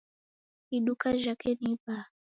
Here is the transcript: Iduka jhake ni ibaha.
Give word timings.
Iduka 0.77 1.07
jhake 1.21 1.49
ni 1.61 1.69
ibaha. 1.73 2.09